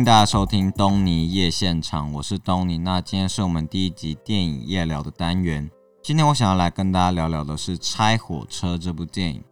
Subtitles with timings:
[0.00, 2.78] 迎大家收听东尼夜现场，我是东尼。
[2.78, 5.70] 那今天是我们第一集电影夜聊的单元。
[6.02, 9.44] 今天我想要来跟大家聊聊的是《拆火车》这部电影。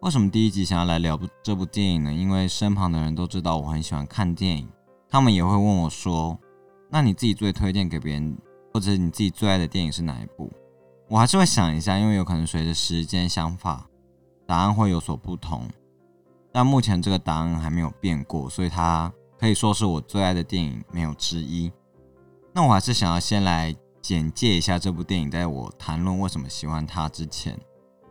[0.00, 2.12] 为什么第一集想要来聊这部电影呢？
[2.12, 4.68] 因为身旁的人都知道我很喜欢看电影，
[5.08, 6.36] 他们也会问我说
[6.90, 8.36] ：“那你自己最推荐给别人，
[8.74, 10.52] 或者你自己最爱的电影是哪一部？”
[11.08, 13.86] 我还是会想一下，因为有可能随着时间、想法，
[14.44, 15.68] 答案会有所不同。
[16.50, 21.70] 但目前这个答案还没有变过，所以它可以说是我最爱的电影没有之一。
[22.52, 27.58] 那我还是想要先来简介一下这部电影，在我谈论为什么喜欢它之前。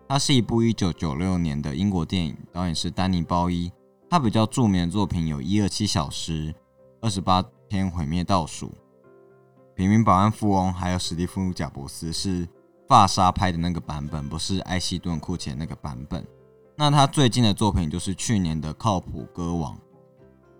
[0.08, 3.70] 它是一部一九九六年的英国电影，导演是丹尼鲍伊。
[4.10, 6.48] 他比较著名的作品有《一二七小时》
[7.02, 8.68] 《二十八天毁灭倒数》
[9.76, 12.48] 《平民保安富翁》，还有史蒂夫·贾伯斯是
[12.88, 16.26] 发沙拍的那个版本，不是埃希顿·库奇那个版本。
[16.78, 19.76] 那他最近的作品就是去年的《靠谱歌王》。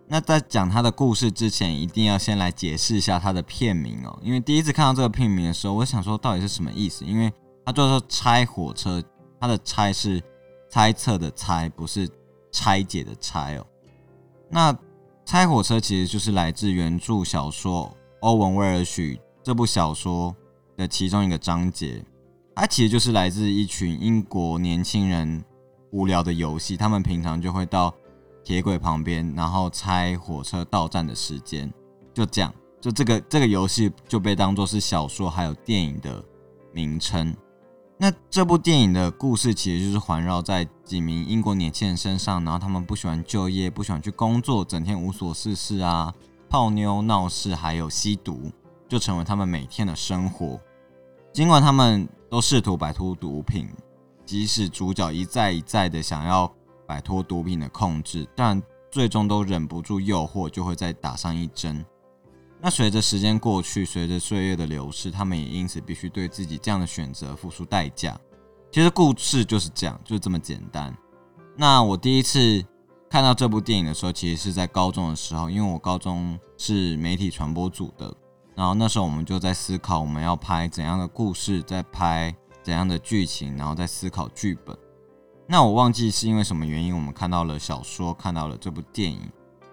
[0.08, 7.06] 那在讲他的故事之前，一定要先来解释一下他的片名哦，因为第一次看到这个片名的时候，我想说到底是什么意思？
[7.06, 7.32] 因为
[7.66, 9.04] 他就是拆火车。
[9.40, 10.20] 它的“猜”是
[10.68, 12.10] 猜测的“猜”，不是
[12.52, 13.68] 拆解的“拆”哦。
[14.50, 14.74] 那
[15.24, 17.86] 《拆火车》其实就是来自原著小说
[18.22, 20.36] 《欧文·威尔许》这部小说
[20.76, 22.04] 的其中一个章节。
[22.56, 25.46] 它其实就是来自一群英国年轻人
[25.92, 26.76] 无聊的游戏。
[26.76, 27.94] 他们平常就会到
[28.48, 31.70] 铁轨旁边，然后猜火车到站的时间。
[32.14, 36.24] 就这样，就这个这个游戏就被当做是小说还有电影的
[36.72, 37.36] 名称。
[37.98, 46.14] 那这部电影的故事其实就是环绕在几名英国年轻人身上，然后他们不喜欢就业，不喜欢去工作，整天无所事事啊，
[46.50, 48.50] 泡妞闹事，还有吸毒，
[48.88, 50.58] 就成为他们每天的生活。
[51.34, 53.68] 尽管他们都试图摆脱毒品，
[54.26, 56.50] 即使主角一再一再的想要
[56.88, 61.86] 摆脱毒品的控制，但最终都忍不住诱惑，就会再打上一针。
[62.60, 68.20] 那随着时间过去，随着岁月的流逝，他们也因此必须对自己这样的选择付出代价。
[68.72, 70.96] 其实故事就是这样，就这么简单。
[71.56, 72.66] 那我第一次
[73.10, 78.12] 看到这部电影的时候，其实是在高中的时候，因为我高中是媒体传播组的，
[78.56, 84.78] 然后那时候我们就在思考我们要拍怎样的故事，在拍怎样的剧情，然后在思考剧本。
[85.50, 89.22] 那我忘记是因为什么原因，我们看到了小说，看到了这部电影。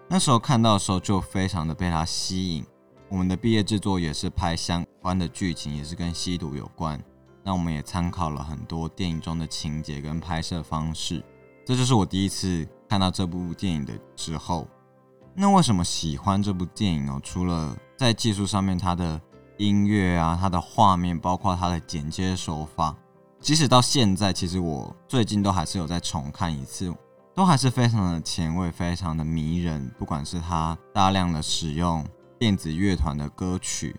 [0.09, 2.65] 那时候看到的时候，就非常的被它吸引。
[3.09, 7.03] 我们的毕业制作也是拍相关的剧情，也是跟吸毒有关。
[7.43, 11.23] 那我们也参考了很多电影中的情节跟拍摄方式。
[11.67, 14.69] 这就是我第一次看到这部电影的时候。
[15.35, 17.21] 那为什么喜欢这部电影呢？
[17.23, 19.21] 除了在技术上面，它的
[19.57, 22.97] 音乐啊，它的画面，包括它的剪接手法，
[23.45, 26.91] 即使到现在，其实我最近都还是有在重看一次，
[27.35, 29.93] 都还是非常的前卫，非常的迷人。
[29.99, 32.03] 不管是它大量的使用。
[32.37, 33.95] 电子乐团的歌曲，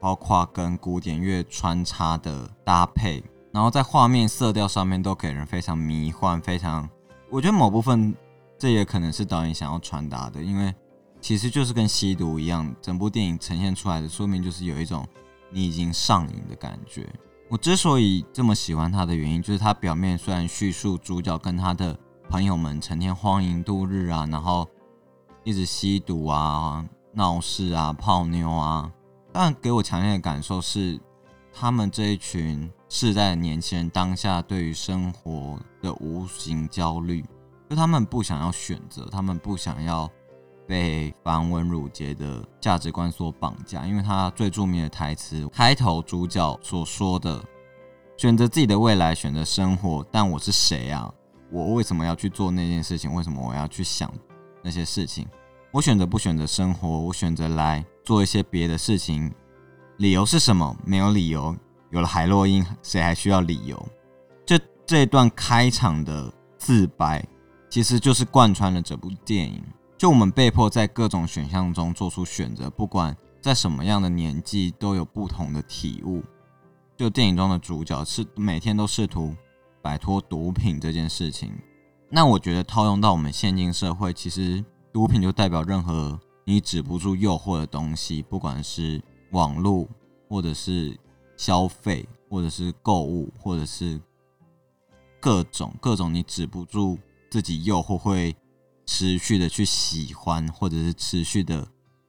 [0.00, 3.22] 包括跟古典乐穿插的搭配，
[3.52, 6.88] 然后在画面色调上面都给人非常迷幻，非常，
[7.30, 8.12] 我觉得某部分
[8.58, 10.74] 这也可能是导演想要传达的，因为
[11.20, 15.06] 其实就是跟吸毒一样，整部电影呈现出来的说明就是有一种
[15.50, 17.08] 你已经上瘾的感觉。
[17.54, 21.96] 我之所以这么喜欢他的原因，就是他表面虽然叙述主角跟他的
[22.28, 24.68] 朋友们成天荒淫度日啊，然后
[25.44, 26.84] 一直吸毒啊。
[27.12, 28.90] 闹事啊，泡妞啊，
[29.32, 30.98] 但给我强烈的感受是，
[31.52, 37.24] 他们这一群世代的年轻人当下对于生活的无形焦虑，
[37.70, 40.10] 就他们不想要选择，他们不想要
[40.66, 43.86] 被繁文缛节的价值观所绑架。
[43.86, 47.44] 因为他最著名的台词开头，主角所说的
[48.16, 51.12] ：“选择自己的未来，选择生活，但我是谁啊？
[51.50, 53.12] 我为什么要去做那件事情？
[53.14, 54.12] 为什么我要去想
[54.62, 55.26] 那些事情？”
[55.72, 59.32] 我选择不选择生活，我选择来做一些别的事情。
[59.96, 60.76] 理由是什么？
[60.84, 61.56] 没有理由。
[61.90, 63.88] 有了海洛因，谁还需要理由？
[64.46, 67.24] 这这段开场的自白，
[67.68, 69.62] 其实就是贯穿了这部电影。
[69.96, 76.22] 就我们被迫在各种选项中做出选择，不管在什么样的年纪，都有不同的体悟。
[76.96, 79.34] 就电影中的主角是每天都试图
[79.82, 81.52] 摆脱毒品这件事情。
[82.08, 84.64] 那我觉得套用到我们现今社会，其实。
[84.92, 89.02] 毒品就代表任何你止不住诱惑的东西，不管是
[89.32, 89.88] 网络，
[90.28, 90.96] 或者是
[91.36, 94.00] 消费，或者是购物，或者是
[95.18, 96.96] 各种各种你止不住
[97.28, 98.36] 自己诱惑，会
[98.86, 101.66] 持续的去喜欢，或者是持续的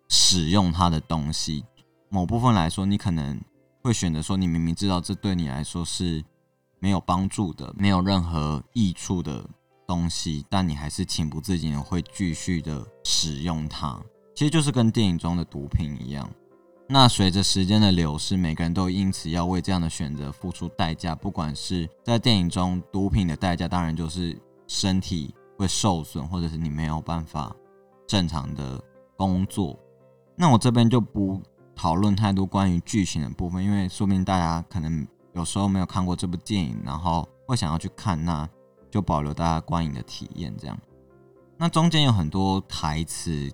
[0.10, 1.64] 使用它的东西。
[2.10, 3.42] 某部分来说，你可能
[3.82, 6.24] 会选择说，你明明知道这对你来说是
[6.80, 9.50] 没有帮助的，没有任何益处的。
[9.88, 14.02] 东西，但你还是情不自禁的会继续的使用它。
[14.34, 16.28] 其实就是跟电影中的毒品一样。
[16.90, 21.14] 那随着时间的流逝，每个人都因此要为这样的选择付出代价。
[21.14, 24.36] 不管是在电影中，毒品的代价当然就是
[24.66, 27.56] 身体会受损，或者是你没有办法
[28.08, 28.82] 正常的
[29.16, 29.78] 工作。
[30.36, 31.42] 那我这边就不
[31.76, 38.48] 讨论太多关于剧情的部分，因为说明大家可能有时候没有看过这部电影，然后会想要去看，那
[38.92, 40.56] 就保留大家观影的体验。
[40.58, 40.78] 这样，
[41.58, 43.52] 那中间有很多台词，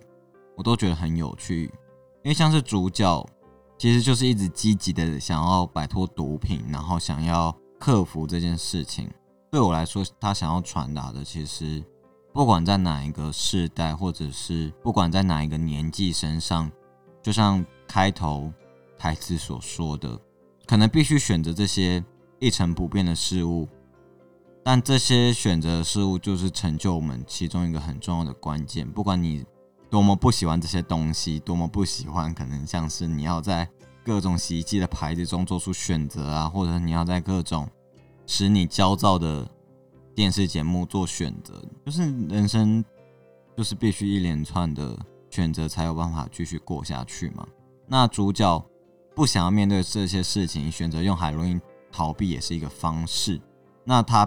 [0.55, 1.71] 我都觉得很有趣。
[2.23, 3.25] 因为像是主角，
[3.77, 9.09] 其实就是一直积极的想要摆脱毒品，然后想要克服这件事情。
[9.51, 11.83] 对我来说，他想要传达的，其实
[12.31, 16.71] 不管在哪一个世代，或者是不管在哪一个年纪身上，
[17.21, 18.49] 就像开头
[18.97, 20.17] 台词所说的，
[20.65, 22.01] 可能必须选择这些
[22.39, 23.67] 一成不变的事物，
[24.63, 28.89] 但这些选择的事物就是成就我们其中一个很重要的关键。
[28.89, 29.45] 不管你。
[29.89, 33.67] 多么不喜欢这些东西，多么不喜欢，可能像是你要在
[34.05, 37.69] 各种洗衣机的牌子中做出选择啊，或者你要在各种
[38.31, 39.45] 使你焦躁的
[40.15, 42.81] 电视节目做选择，就是人生
[43.57, 44.97] 就是必须一连串的
[45.29, 47.45] 选择才有办法继续过下去嘛。
[47.85, 48.65] 那主角
[49.13, 51.59] 不想要面对这些事情，选择用海洛因
[51.91, 53.37] 逃避也是一个方式，
[53.83, 54.25] 那他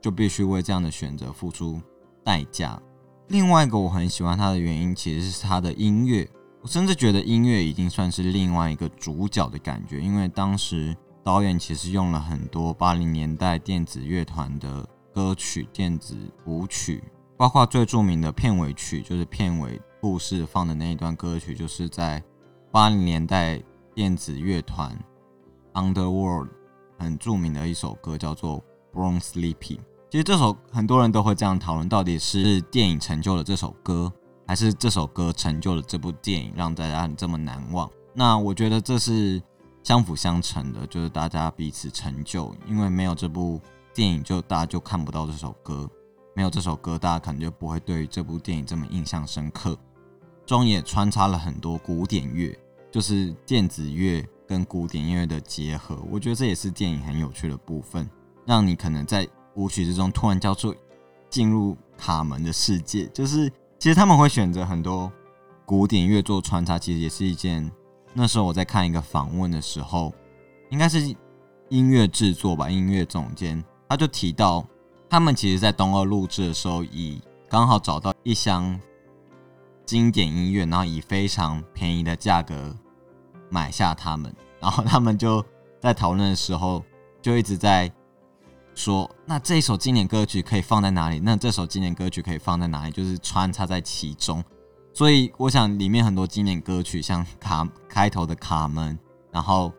[0.00, 1.78] 就必须为这样的选择付出
[2.24, 2.80] 代价。
[3.28, 6.26] 另外一个我很喜欢他的原因，其实是他的音乐。
[6.62, 17.02] 我甚至觉得音乐已经算是另外一个主角的感觉，因为当时导演其实用了很多八零年代电子乐团的歌曲、电子舞曲，
[17.34, 22.22] 包括最著名的片尾曲，就是片尾故事放的那一段歌曲，就是在
[22.70, 23.58] 八零年代
[23.94, 24.94] 电子乐团
[25.72, 26.48] Underworld
[26.98, 28.62] 很著名的一首歌，叫做
[28.94, 29.78] 《Born Sleepy》。
[30.10, 34.12] 其实这首很多人都会这样讨论，到底是电影成就了这首歌，
[34.46, 37.90] 还是这首歌成就了这部电影，让大家这么难忘？
[38.12, 39.42] 那我觉得这是
[39.84, 42.52] 相辅相成的，就是大家彼此成就。
[42.66, 43.60] 因为没有这部
[43.94, 45.86] 电影，就大家就看不到这首歌；
[46.34, 49.78] 没有这首歌，大家可能就不会对这部电影这么印象深刻。
[50.44, 52.58] 中也穿插了很多古典乐，
[52.90, 56.02] 就是电子乐跟古典音乐的结合。
[56.10, 58.10] 我觉得这也是电影很有趣的部分，
[58.44, 59.28] 让你可能在。
[59.56, 60.74] 舞曲之中突然叫做
[61.30, 63.48] 进入卡门的世界，就是
[63.78, 65.08] 其实他们会选择很多
[65.64, 67.70] 古典乐做穿插，其实也是一件。
[68.14, 70.14] 那时候我在看一个访问的时候，
[70.70, 71.14] 应该是
[71.68, 74.64] 音乐制作吧，音乐总监他就提到，
[75.10, 78.80] 他们其实在东二录制的时候，以刚好找到一箱
[79.84, 82.74] 经典音乐，然后以非常便宜的价格
[83.50, 85.44] 买下他们，然后他们就
[85.80, 86.82] 在讨论的时候
[87.20, 87.92] 就一直在。
[88.76, 91.20] 说那这首经典歌曲可以放在哪里？
[91.20, 92.90] 那这首经典歌曲可以放在哪里？
[92.90, 94.42] 就是穿插在其中。
[94.94, 98.98] 所以我想里面很多经典歌曲，像卡开头的卡门，
[99.30, 99.70] 然后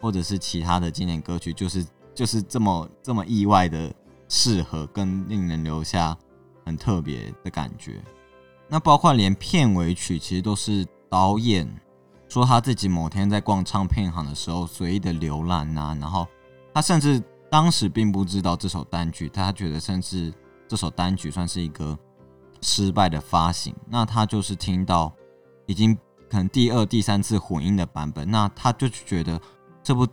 [0.00, 3.92] 或者是其他的经典歌曲，就是就是这么这么意外的
[4.28, 6.16] 适合，跟令人留下
[6.64, 8.00] 很特别的感觉。
[8.68, 11.68] 那包括连片尾曲，其实都是导演
[12.28, 16.26] 说他自己某天在逛唱片行的时候随意的浏览啊，然后
[16.72, 17.22] 他甚至。
[17.50, 20.30] 当时并不知道这首单曲，他觉得甚至
[20.68, 21.98] 这首单曲算是一个
[22.60, 23.74] 失败的发行。
[23.88, 25.12] 那他就是听到
[25.66, 25.96] 已经
[26.28, 29.40] 可能第二、第三次混音的版本，那他就觉得
[29.82, 30.06] 这部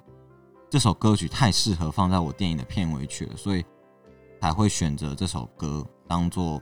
[0.69, 3.65] 这首歌曲太适合放在我电影的片尾曲了，所以
[4.41, 6.61] 才会选择这首歌当做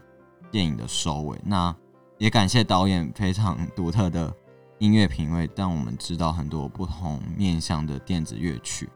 [0.52, 1.40] 电影的收尾。
[1.44, 1.76] 那
[2.18, 4.34] 也感谢导演非常独特的
[4.80, 8.90] 音乐品味，让我们知道很多不同面向的电子乐曲。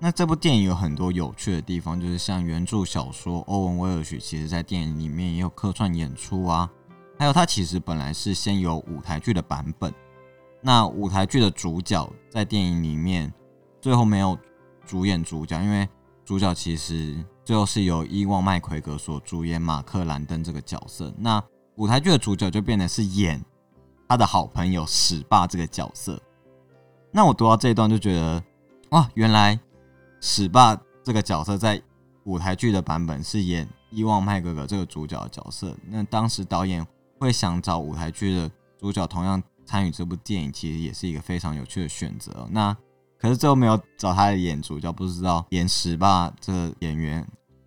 [0.00, 6.70] 那这部电影有很多有趣的地方，就是像原著小说欧文威尔许，其实在电影里面也有客串演出啊。
[7.18, 9.92] 还有他其实本来是先有舞台剧的版本，
[10.62, 13.32] 那舞台剧的主角在电影里面
[13.80, 14.38] 最后没有
[14.86, 15.88] 主演主角，因为
[16.24, 21.12] 主角其实最后是由伊旺麦奎格所主演马克兰登这个角色。
[21.18, 21.42] 那
[21.74, 23.44] 舞台剧的主角就变得是演
[24.08, 26.22] 他的好朋友史霸这个角色。
[27.10, 28.40] 那我读到这一段就觉得，
[28.90, 29.58] 哇，原来。
[30.20, 31.80] 史霸这个角色在
[32.24, 35.74] 舞台剧的版本是演伊旺麦格格这个主角的角色。
[35.86, 36.86] 那当时导演
[37.18, 42.46] 会想找舞台剧的主角同样参与这部电影，其实也是一个非常有趣的选择。
[42.50, 42.76] 那
[43.18, 47.26] 可是最后没有找他的演主角，不知道演史霸这个演员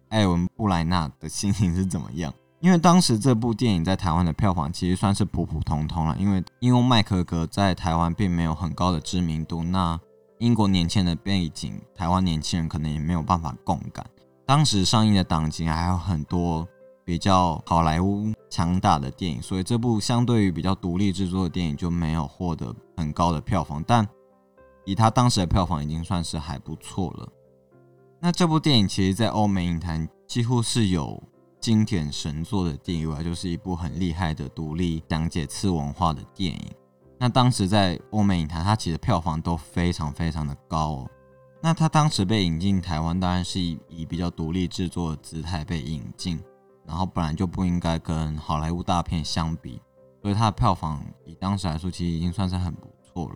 [0.10, 2.34] 艾文布莱纳的心情是怎么样？
[2.60, 9.64] 因为当时这部电影在台湾的票房其实算是普普通通了，因为因为麦克格在台湾并没有很高的知名度。
[9.64, 10.00] 那
[10.42, 14.04] 英国年轻人的背景，台湾年轻人可能也没有办法共感。
[14.44, 16.68] 当时上映的档期还有很多
[17.06, 24.08] 比较好莱坞强大的电影，所以这部相对于比较独立制作的电影就没有获得很高的票房，但
[24.84, 27.30] 以他当时的票房已经算是还不错了。
[28.20, 31.22] 那这部电影其实，在欧美影坛几乎是有
[31.60, 36.72] 经典神作的地位，就是一部很厉害的独立讲解次文化的电影。
[37.22, 41.10] 那当时在欧美影坛，它其实票房都非常非常的高哦。
[41.62, 46.42] 那它当时被引进台湾，当然是以以比较独立制作的姿态被引进，
[46.84, 49.80] 然后本来就不应该跟好莱坞大片相比，
[50.20, 53.36] 所以它的票房以当时来说，其实已经算是很不错了。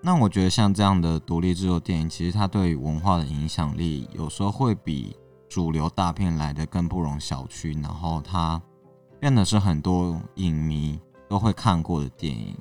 [0.00, 5.16] 那我觉得像这样的独立制作电影，其实它对文化的影响力，有时候会比
[5.48, 8.62] 主流大片来的更不容小觑，然后它
[9.18, 10.96] 变得是很多影迷
[11.28, 12.56] 都会看过的电影。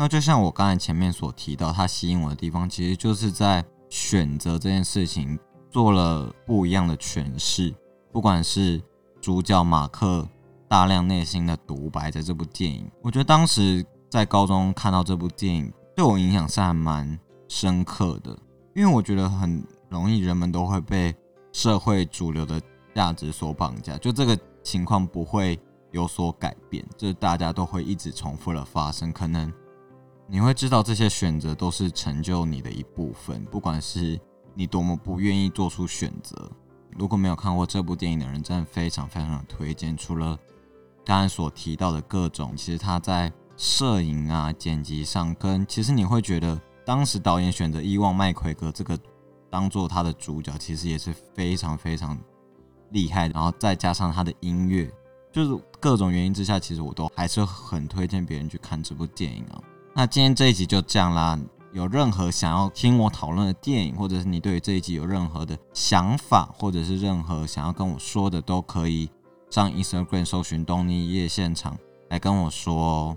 [0.00, 5.36] 那就像我刚才前面所提到，它吸引我的地方，其实就是在选择这件事情
[5.72, 7.74] 做了不一样的诠释。
[8.12, 8.80] 不管是
[9.20, 10.24] 主角马克
[10.68, 18.38] 大量内心的独白，在这部电影，我觉得当时在高中看到这部电影，对我影响是还蛮深刻的。
[18.76, 21.12] 因为我觉得很容易，人们都会被
[21.52, 22.62] 社会主流的
[22.94, 25.58] 价值所绑架，就这个情况不会
[25.90, 29.52] 有所改变，就是大家都会一直重复的发生，可能。
[30.30, 34.20] 你会知道这些选择都是成就你的一部分，不管是
[34.52, 36.50] 你多么不愿意做出选择。
[36.98, 39.96] 如果没有看过这部电影的人，真的非常非常的推荐。
[39.96, 40.38] 除了
[41.02, 48.98] 刚才所提到的各种，其实他在摄影啊、剪辑上，跟其实你会觉得，当时导演选择伊旺麦奎格这个
[49.48, 52.18] 当做他的主角，其实也是非常非常
[52.90, 53.28] 厉害。
[53.28, 54.92] 然后再加上他的音乐，
[55.32, 59.62] 就是各种原因之下，其实我都还是很推荐别人去看这部电影啊。
[59.98, 61.36] 那今天这一集就这样啦。
[61.72, 69.10] 有任何想要听我讨论的电影，或者是你对这一集有任何的想法，或者是任何想要跟我说的，都可以
[69.50, 71.76] 上 Instagram 搜寻东尼夜现场
[72.10, 73.16] 来跟我说哦。